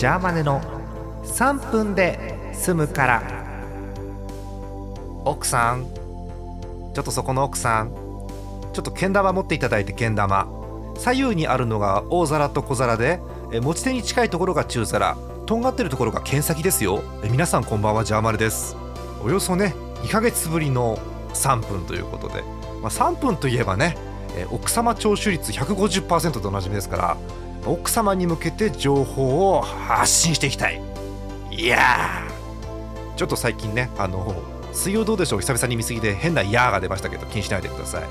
[0.00, 0.62] ジャーマネの
[1.24, 3.22] 3分で済むから。
[5.26, 5.84] 奥さん。
[6.94, 7.90] ちょっとそこの奥さん。
[8.72, 10.48] ちょっとけん玉持っていただいてけん玉。
[10.96, 13.20] 左右にあるのが大皿と小皿で
[13.52, 15.18] え持ち手に近いところが中皿。
[15.44, 17.02] とんがってるところが剣先ですよ。
[17.30, 18.78] 皆さんこんばんはジャーマネです。
[19.22, 20.96] およそね2ヶ月ぶりの
[21.34, 22.42] 3分ということで、
[22.80, 23.98] まあ、3分といえばね
[24.34, 27.16] え奥様聴取率150%とおなじみですから
[27.66, 30.80] 奥様に向けて情報を発信していきたい。
[31.50, 32.30] いやー。
[33.16, 34.34] ちょっと最近ねあの
[34.72, 35.40] 水曜どうでしょう？
[35.40, 38.04] 久々に見過ぎで変な「やー」が出ましたけど気にしないでください。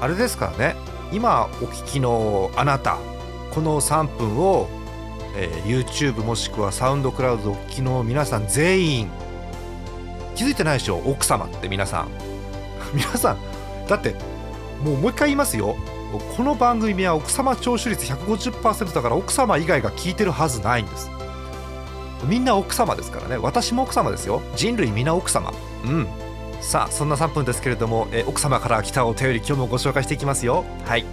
[0.00, 0.76] あれですからね
[1.12, 2.98] 今お聞きのあなた
[3.52, 4.68] この3分を、
[5.36, 9.10] えー YouTube もしくはサウンドクラウドお聞きの皆さん全員
[10.34, 10.96] 気づいてないでしょ？
[11.06, 12.08] 奥様って皆さん。
[12.92, 13.38] 皆さん
[13.88, 14.14] だって
[14.84, 15.74] もうもう一回言いますよ。
[16.18, 21.10] この番組は奥様聴取率150%だから奥様以外が聞いてるはずないんです。
[22.26, 23.36] みんな奥様ですからね。
[23.36, 24.42] 私も奥様ですよ。
[24.56, 25.52] 人類みんな奥様。
[25.84, 26.06] うん。
[26.60, 30.64] さあそんな3分ですけれども、え奥様から来たお便り今日もご紹介していきますよ。
[30.84, 31.04] はい。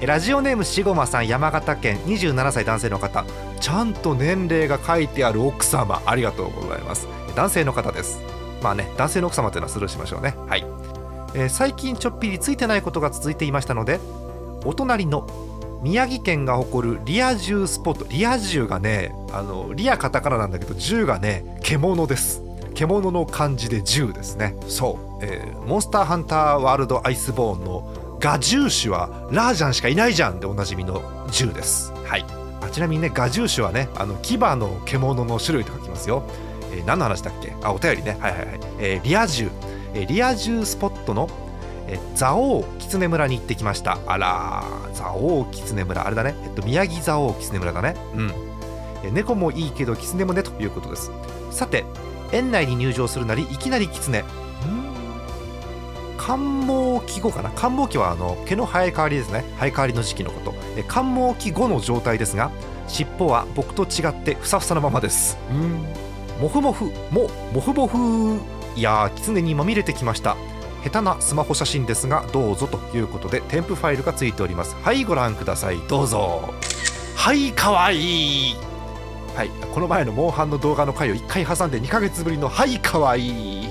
[0.00, 3.24] ラジオネームしごまさん山形県27歳男性の方。
[3.60, 6.02] ちゃんと年齢が書いてある奥様。
[6.04, 7.06] ありがとうございます。
[7.34, 8.36] 男性の方です。
[8.62, 10.34] まあね男性の奥様というのはスルーしましょうね。
[10.48, 10.66] はい、
[11.34, 14.00] えー最近ちょっぴりついてないことが続いていましたので
[14.66, 15.26] お隣の
[15.82, 22.42] 宮城県が誇るリア充スポットリア充がねあのリアカタカナなんだけど銃がね獣です。
[22.74, 24.54] 獣の漢字で銃ですね。
[24.68, 31.92] そう、えーモンスターハンターワールドアイスボーンのガジューシュはラージャンしかいないじゃんでおなじみの銃です。
[32.04, 32.24] はい。
[32.60, 36.24] あちなみにねガジューシュはねあの牙の獣の種類と書きますよ、
[36.72, 37.54] えー何の話だっけ？
[37.62, 38.16] あお便りね。
[38.20, 39.50] はいはいはい、えーリア充、
[39.94, 41.28] えーリア充スポットの
[41.88, 43.98] え蔵王狐村に行ってきました。
[44.06, 46.06] あら蔵王狐村。
[46.06, 46.34] あれだね。
[46.44, 47.96] えっと宮城蔵王狐村だね。
[48.14, 48.32] うん。
[49.04, 51.10] え猫もいいけど狐もねということです。
[51.50, 51.84] さて
[52.32, 54.24] 園内に入場するなりいきなり狐
[56.18, 57.50] 寒毛期後かな。
[57.50, 59.44] 寒毛期はあの毛の生え変わりですね。
[59.60, 60.54] 生え変わりの時期のこと。
[60.76, 62.50] え寒毛期後の状態ですが
[62.88, 65.38] 尻尾は僕と違ってふさふさのままです。
[65.50, 65.84] うん。
[66.40, 68.40] モフモフもモフモフ
[68.74, 70.36] いやー狐にまみれてきました。
[70.86, 74.76] 下手なスマホ写真ですがどうぞということで添付ファイルがついております。
[74.76, 75.78] はいご覧ください。
[75.88, 76.54] どうぞ。
[77.16, 78.50] はいかわい。
[78.52, 78.56] い
[79.34, 83.64] はいこの前のモンハンの動画の回を1回挟んで2ヶ月ぶりのはいかわい。
[83.64, 83.68] い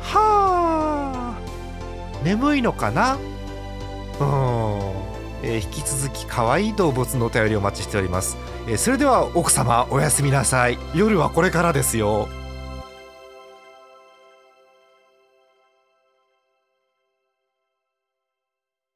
[0.00, 3.16] はあ眠いのかな？
[3.16, 4.92] うーん、
[5.42, 8.36] えー引き続き可愛い動物のお便りをお待ちしております、
[8.68, 10.78] えーそれでは奥様おやすみなさい。
[10.94, 12.28] 夜はこれからですよ。